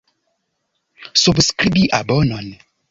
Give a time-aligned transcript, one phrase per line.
[1.23, 2.47] Subskribi abonon.